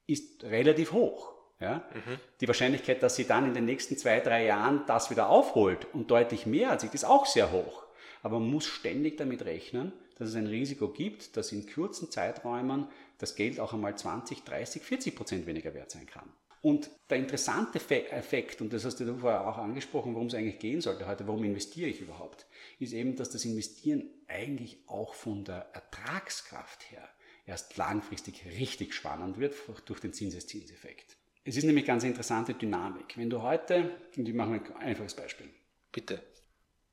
[0.06, 1.34] ist relativ hoch.
[1.60, 1.88] Ja?
[1.94, 2.18] Mhm.
[2.40, 6.10] Die Wahrscheinlichkeit, dass sie dann in den nächsten zwei, drei Jahren das wieder aufholt und
[6.10, 7.83] deutlich mehr als ich, ist auch sehr hoch.
[8.24, 12.88] Aber man muss ständig damit rechnen, dass es ein Risiko gibt, dass in kurzen Zeiträumen
[13.18, 16.32] das Geld auch einmal 20, 30, 40 Prozent weniger wert sein kann.
[16.62, 20.80] Und der interessante Effekt, und das hast du vorher auch angesprochen, worum es eigentlich gehen
[20.80, 22.46] sollte heute, warum investiere ich überhaupt,
[22.78, 27.06] ist eben, dass das Investieren eigentlich auch von der Ertragskraft her
[27.44, 31.18] erst langfristig richtig spannend wird durch den Zinseszinseffekt.
[31.44, 33.18] Es ist nämlich ganz interessante Dynamik.
[33.18, 35.50] Wenn du heute, und ich mache ein einfaches Beispiel.
[35.92, 36.22] Bitte.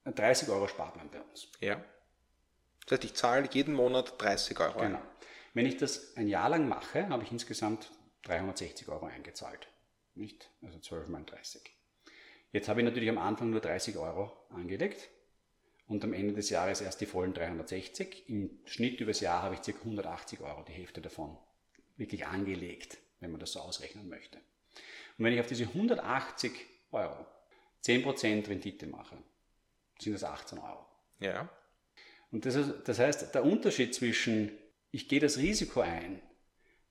[0.06, 1.48] 30 Euro Sparplan bei uns.
[1.60, 1.84] Ja.
[2.86, 4.80] Das heißt, ich zahle jeden Monat 30 Euro.
[4.80, 5.02] Genau.
[5.54, 7.92] Wenn ich das ein Jahr lang mache, habe ich insgesamt
[8.24, 9.68] 360 Euro eingezahlt.
[10.16, 10.50] Nicht?
[10.62, 11.62] Also 12 mal 30.
[12.52, 15.10] Jetzt habe ich natürlich am Anfang nur 30 Euro angelegt
[15.88, 18.30] und am Ende des Jahres erst die vollen 360.
[18.30, 19.78] Im Schnitt übers Jahr habe ich ca.
[19.78, 21.38] 180 Euro, die Hälfte davon,
[21.98, 24.38] wirklich angelegt, wenn man das so ausrechnen möchte.
[25.18, 26.52] Und wenn ich auf diese 180
[26.92, 27.26] Euro
[27.84, 29.18] 10% Rendite mache,
[30.04, 30.86] sind das 18 Euro.
[31.20, 31.50] Ja.
[32.32, 34.52] Und das, ist, das heißt, der Unterschied zwischen,
[34.92, 36.22] ich gehe das Risiko ein,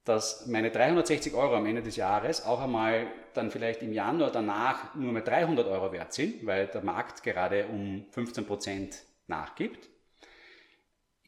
[0.05, 4.95] dass meine 360 Euro am Ende des Jahres auch einmal dann vielleicht im Januar danach
[4.95, 9.89] nur mehr 300 Euro wert sind, weil der Markt gerade um 15 Prozent nachgibt,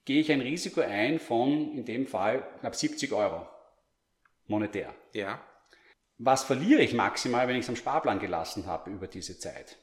[0.05, 3.47] gehe ich ein Risiko ein von in dem Fall knapp 70 Euro
[4.47, 4.95] monetär.
[5.13, 5.41] Ja.
[6.19, 9.79] Was verliere ich maximal, wenn ich es am Sparplan gelassen habe über diese Zeit?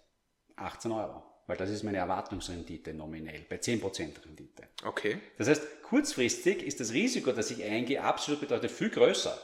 [0.55, 4.67] 18 Euro weil das ist meine Erwartungsrendite nominell bei 10% Rendite.
[4.83, 5.17] Okay.
[5.39, 9.35] Das heißt, kurzfristig ist das Risiko, dass ich eingehe, absolut bedeutet viel größer,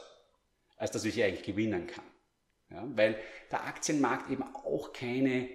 [0.76, 2.04] als dass ich eigentlich gewinnen kann.
[2.70, 3.18] Ja, weil
[3.50, 5.48] der Aktienmarkt eben auch keine,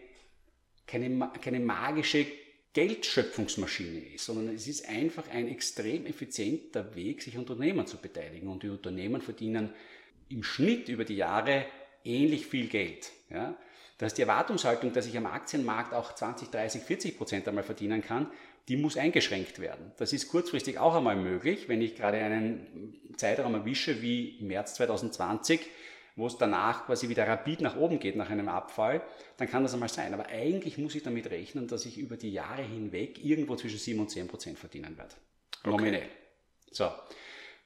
[0.88, 2.26] keine, keine magische
[2.74, 8.50] Geldschöpfungsmaschine ist, sondern es ist einfach ein extrem effizienter Weg, sich Unternehmen zu beteiligen.
[8.50, 9.74] Und die Unternehmen verdienen
[10.28, 11.66] im Schnitt über die Jahre
[12.04, 13.10] ähnlich viel Geld.
[13.30, 13.58] Ja?
[14.02, 18.02] Das heißt, die Erwartungshaltung, dass ich am Aktienmarkt auch 20, 30, 40 Prozent einmal verdienen
[18.02, 18.32] kann,
[18.68, 19.92] die muss eingeschränkt werden.
[19.98, 25.62] Das ist kurzfristig auch einmal möglich, wenn ich gerade einen Zeitraum erwische wie März 2020,
[26.16, 29.04] wo es danach quasi wieder rapid nach oben geht nach einem Abfall,
[29.38, 30.16] dann kann das einmal sein.
[30.16, 34.00] Aber eigentlich muss ich damit rechnen, dass ich über die Jahre hinweg irgendwo zwischen 7
[34.00, 35.14] und 10 Prozent verdienen werde.
[35.64, 36.02] Nominell.
[36.02, 36.10] Okay.
[36.72, 36.90] So.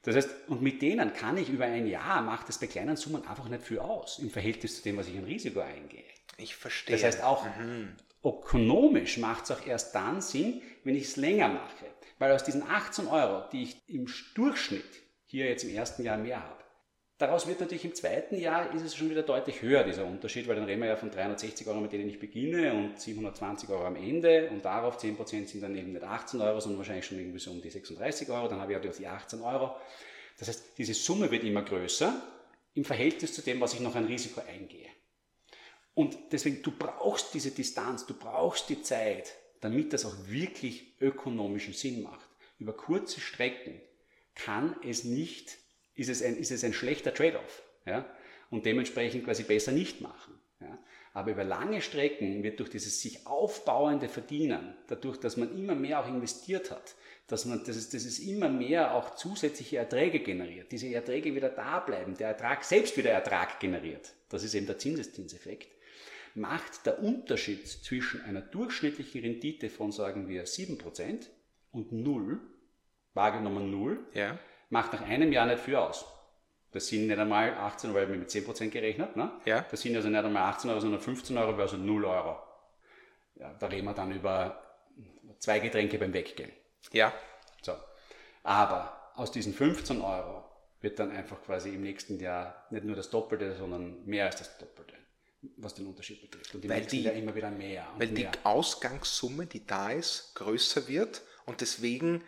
[0.02, 3.26] Das heißt, und mit denen kann ich über ein Jahr, macht es bei kleinen Summen
[3.26, 6.04] einfach nicht viel aus, im Verhältnis zu dem, was ich an Risiko eingehe.
[6.38, 6.96] Ich verstehe.
[6.96, 7.96] Das heißt auch mhm.
[8.24, 11.86] ökonomisch macht es auch erst dann Sinn, wenn ich es länger mache.
[12.18, 14.84] Weil aus diesen 18 Euro, die ich im Durchschnitt
[15.26, 16.64] hier jetzt im ersten Jahr mehr habe,
[17.18, 20.56] daraus wird natürlich im zweiten Jahr ist es schon wieder deutlich höher, dieser Unterschied, weil
[20.56, 23.96] dann reden wir ja von 360 Euro, mit denen ich beginne und 720 Euro am
[23.96, 27.50] Ende und darauf 10% sind dann eben nicht 18 Euro, sondern wahrscheinlich schon irgendwie so
[27.50, 29.76] um die 36 Euro, dann habe ich halt die 18 Euro.
[30.38, 32.14] Das heißt, diese Summe wird immer größer
[32.74, 34.88] im Verhältnis zu dem, was ich noch an Risiko eingehe.
[35.96, 39.32] Und deswegen, du brauchst diese Distanz, du brauchst die Zeit,
[39.62, 42.28] damit das auch wirklich ökonomischen Sinn macht.
[42.58, 43.80] Über kurze Strecken
[44.34, 45.56] kann es nicht,
[45.94, 47.62] ist es ein, ist es ein schlechter Trade-off.
[47.86, 48.04] Ja?
[48.50, 50.38] Und dementsprechend quasi besser nicht machen.
[50.60, 50.78] Ja?
[51.14, 56.00] Aber über lange Strecken wird durch dieses sich aufbauende Verdienen, dadurch, dass man immer mehr
[56.00, 56.94] auch investiert hat,
[57.26, 61.48] dass man, dass es, dass es immer mehr auch zusätzliche Erträge generiert, diese Erträge wieder
[61.48, 64.12] da bleiben, der Ertrag selbst wieder Ertrag generiert.
[64.28, 65.75] Das ist eben der Zinseszinseffekt
[66.36, 71.26] macht der Unterschied zwischen einer durchschnittlichen Rendite von, sagen wir, 7%
[71.72, 72.40] und 0,
[73.14, 74.38] wahrgenommen 0, ja.
[74.68, 76.04] macht nach einem Jahr nicht viel aus.
[76.72, 79.32] Das sind nicht einmal 18 Euro, weil wir mit 10% gerechnet, ne?
[79.46, 79.64] Ja.
[79.70, 82.38] Das sind also nicht einmal 18 Euro, sondern 15 Euro, also 0 Euro.
[83.36, 84.62] Ja, da reden wir dann über
[85.38, 86.50] zwei Getränke beim Weggehen.
[86.92, 87.12] Ja.
[87.62, 87.72] So.
[88.42, 90.44] Aber aus diesen 15 Euro
[90.80, 94.58] wird dann einfach quasi im nächsten Jahr nicht nur das Doppelte, sondern mehr als das
[94.58, 94.94] Doppelte
[95.56, 96.54] was den Unterschied betrifft.
[96.54, 97.86] Und die weil die, ja immer wieder mehr.
[97.98, 98.30] weil mehr.
[98.30, 102.22] die Ausgangssumme, die da ist, größer wird und deswegen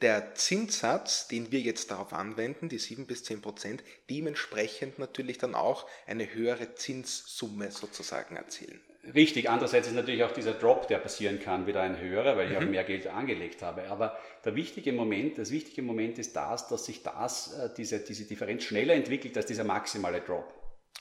[0.00, 5.54] der Zinssatz, den wir jetzt darauf anwenden, die 7 bis 10 Prozent, dementsprechend natürlich dann
[5.54, 8.80] auch eine höhere Zinssumme sozusagen erzielen.
[9.14, 12.58] Richtig, andererseits ist natürlich auch dieser Drop, der passieren kann, wieder ein höherer, weil ich
[12.58, 12.66] mhm.
[12.66, 13.88] auch mehr Geld angelegt habe.
[13.88, 18.24] Aber der wichtige Moment, das wichtige Moment ist das, dass sich das, äh, diese, diese
[18.24, 20.52] Differenz schneller entwickelt als dieser maximale Drop.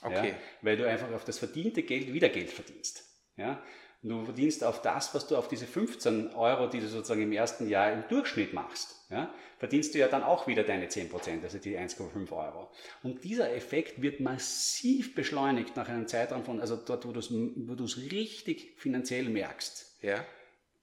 [0.02, 0.30] Okay.
[0.30, 3.04] Ja, weil du einfach auf das verdiente Geld wieder Geld verdienst.
[3.36, 3.62] Ja?
[4.04, 7.68] Du verdienst auf das, was du auf diese 15 Euro, die du sozusagen im ersten
[7.68, 11.78] Jahr im Durchschnitt machst, ja, verdienst du ja dann auch wieder deine 10%, also die
[11.78, 12.72] 1,5 Euro.
[13.02, 17.32] Und dieser Effekt wird massiv beschleunigt nach einem Zeitraum von, also dort, wo du es
[17.32, 20.24] wo richtig finanziell merkst, ja.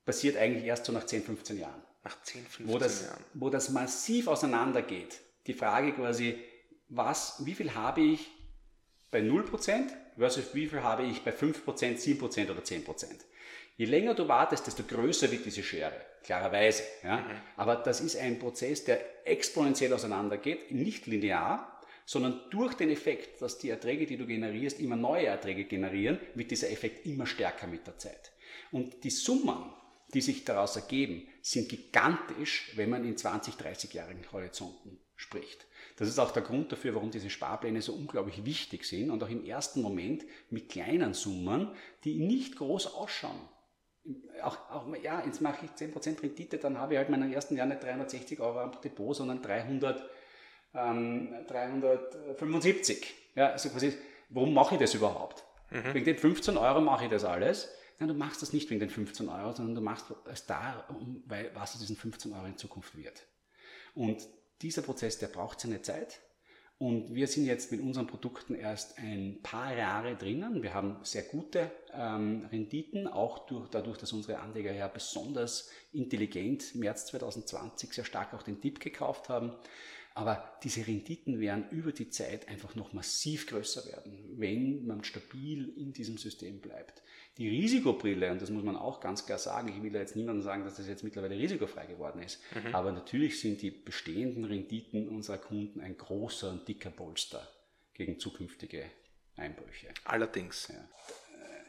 [0.04, 1.82] passiert eigentlich erst so nach 10, 15 Jahren.
[2.02, 3.24] Nach 10, 15 wo das, Jahren.
[3.34, 5.20] Wo das massiv auseinandergeht.
[5.46, 6.38] Die Frage quasi,
[6.88, 8.28] was, wie viel habe ich
[9.14, 12.84] bei 0% versus wie viel habe ich bei 5%, 7% oder 10%.
[13.76, 16.82] Je länger du wartest, desto größer wird diese Schere, klarerweise.
[17.04, 17.18] Ja?
[17.18, 17.40] Mhm.
[17.56, 23.58] Aber das ist ein Prozess, der exponentiell auseinandergeht, nicht linear, sondern durch den Effekt, dass
[23.58, 27.86] die Erträge, die du generierst, immer neue Erträge generieren, wird dieser Effekt immer stärker mit
[27.86, 28.32] der Zeit.
[28.72, 29.72] Und die Summen,
[30.12, 35.66] die sich daraus ergeben, sind gigantisch, wenn man in 20, 30-jährigen Horizonten spricht.
[35.96, 39.28] Das ist auch der Grund dafür, warum diese Sparpläne so unglaublich wichtig sind und auch
[39.28, 41.70] im ersten Moment mit kleinen Summen,
[42.02, 43.48] die nicht groß ausschauen.
[44.42, 47.66] Auch, auch ja, jetzt mache ich 10% Rendite, dann habe ich halt meinen ersten Jahr
[47.66, 50.04] nicht 360 Euro am Depot, sondern 300,
[50.74, 53.14] ähm, 375.
[53.36, 53.94] Ja, also quasi,
[54.28, 55.44] warum mache ich das überhaupt?
[55.70, 55.94] Mhm.
[55.94, 57.70] Wegen den 15 Euro mache ich das alles.
[57.98, 61.50] Nein, du machst das nicht wegen den 15 Euro, sondern du machst es darum, weil
[61.54, 63.26] was aus diesen 15 Euro in Zukunft wird.
[63.94, 64.26] Und
[64.62, 66.20] dieser Prozess, der braucht seine Zeit.
[66.78, 70.62] Und wir sind jetzt mit unseren Produkten erst ein paar Jahre drinnen.
[70.62, 76.74] Wir haben sehr gute ähm, Renditen, auch durch, dadurch, dass unsere Anleger ja besonders intelligent
[76.74, 79.54] März 2020 sehr stark auch den Tipp gekauft haben.
[80.16, 85.72] Aber diese Renditen werden über die Zeit einfach noch massiv größer werden, wenn man stabil
[85.76, 87.02] in diesem System bleibt.
[87.36, 90.42] Die Risikobrille, und das muss man auch ganz klar sagen, ich will ja jetzt niemandem
[90.44, 92.72] sagen, dass das jetzt mittlerweile risikofrei geworden ist, mhm.
[92.72, 97.48] aber natürlich sind die bestehenden Renditen unserer Kunden ein großer und dicker Polster
[97.92, 98.84] gegen zukünftige
[99.34, 99.88] Einbrüche.
[100.04, 100.68] Allerdings.
[100.68, 100.88] Ja.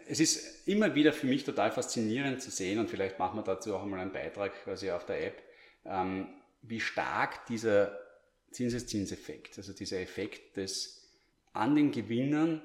[0.08, 3.76] Es ist immer wieder für mich total faszinierend zu sehen, und vielleicht machen wir dazu
[3.76, 5.42] auch einmal einen Beitrag quasi auf der App,
[5.84, 6.28] ähm,
[6.62, 8.05] wie stark dieser
[8.52, 11.10] Zinseszinseffekt, also dieser Effekt des
[11.54, 12.62] an den Gewinnern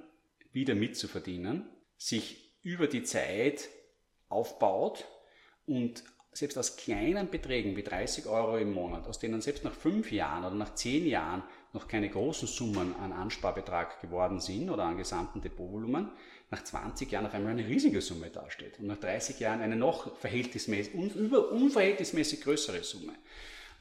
[0.53, 3.69] wieder mitzuverdienen, sich über die Zeit
[4.29, 5.07] aufbaut
[5.67, 10.13] und selbst aus kleinen Beträgen wie 30 Euro im Monat, aus denen selbst nach fünf
[10.13, 14.97] Jahren oder nach zehn Jahren noch keine großen Summen an Ansparbetrag geworden sind oder an
[14.97, 16.11] gesamten Depotvolumen,
[16.51, 20.17] nach 20 Jahren auf einmal eine riesige Summe dasteht und nach 30 Jahren eine noch
[20.19, 23.15] verhältnismäßig, unverhältnismäßig größere Summe.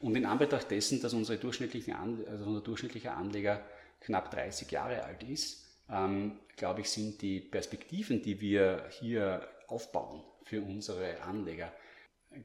[0.00, 3.62] Und in Anbetracht dessen, dass unsere durchschnittliche, also unser durchschnittlicher Anleger
[4.00, 10.22] knapp 30 Jahre alt ist, ähm, glaube ich, sind die Perspektiven, die wir hier aufbauen
[10.44, 11.72] für unsere Anleger,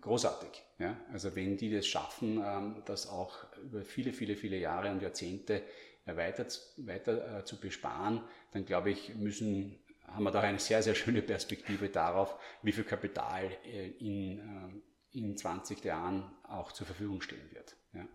[0.02, 0.64] großartig.
[0.80, 0.98] Ja?
[1.14, 5.64] Also wenn die das schaffen, ähm, das auch über viele, viele, viele Jahre und Jahrzehnte
[6.06, 6.46] weiter,
[6.78, 11.22] weiter äh, zu besparen, dann glaube ich, müssen, haben wir da eine sehr, sehr schöne
[11.22, 14.82] Perspektive darauf, wie viel Kapital äh, in, äh,
[15.16, 17.76] in 20 Jahren auch zur Verfügung stehen wird.
[17.94, 18.06] Ja.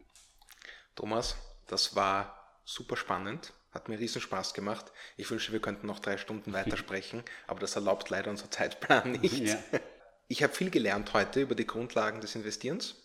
[0.94, 1.36] Thomas,
[1.66, 3.52] das war super spannend.
[3.72, 4.92] Hat mir riesen Spaß gemacht.
[5.16, 9.46] Ich wünsche, wir könnten noch drei Stunden weitersprechen, aber das erlaubt leider unser Zeitplan nicht.
[9.46, 9.58] Ja.
[10.28, 12.96] Ich habe viel gelernt heute über die Grundlagen des Investierens.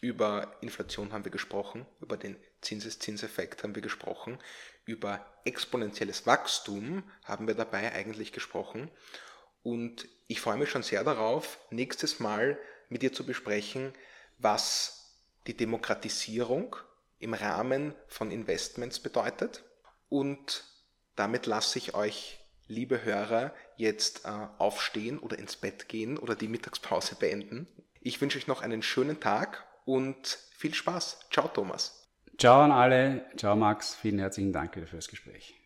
[0.00, 4.38] Über Inflation haben wir gesprochen, über den Zinseszinseffekt haben wir gesprochen,
[4.84, 8.90] über exponentielles Wachstum haben wir dabei eigentlich gesprochen.
[9.62, 13.92] Und ich freue mich schon sehr darauf, nächstes Mal mit dir zu besprechen,
[14.38, 16.76] was die Demokratisierung
[17.18, 19.64] im Rahmen von Investments bedeutet
[20.08, 20.64] und
[21.16, 26.48] damit lasse ich euch, liebe Hörer, jetzt äh, aufstehen oder ins Bett gehen oder die
[26.48, 27.68] Mittagspause beenden.
[28.00, 31.20] Ich wünsche euch noch einen schönen Tag und viel Spaß.
[31.30, 32.08] Ciao, Thomas.
[32.38, 33.26] Ciao an alle.
[33.36, 33.94] Ciao, Max.
[33.94, 35.63] Vielen herzlichen Dank für das Gespräch.